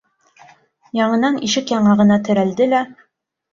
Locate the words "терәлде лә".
2.31-2.83